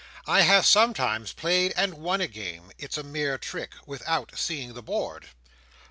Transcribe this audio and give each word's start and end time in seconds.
"I 0.25 0.41
have 0.41 0.65
sometimes 0.65 1.31
played, 1.31 1.73
and 1.77 1.93
won 1.93 2.21
a 2.21 2.27
game—it's 2.27 2.97
a 2.97 3.03
mere 3.03 3.37
trick—without 3.37 4.31
seeing 4.35 4.73
the 4.73 4.81
board." 4.81 5.27